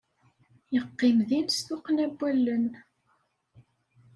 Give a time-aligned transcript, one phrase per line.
[0.73, 2.65] Yeqqim din s tuqqna n wallen.